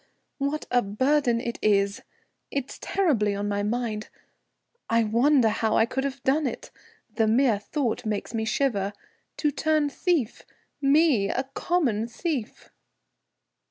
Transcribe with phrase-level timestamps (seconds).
[0.39, 2.01] What a burden it is!
[2.49, 4.09] It's terribly on my mind.
[4.89, 6.71] I wonder how I could have done it.
[7.17, 8.93] The mere thought makes me shiver.
[9.37, 10.41] To turn thief!
[10.81, 12.71] Me, a common thief!"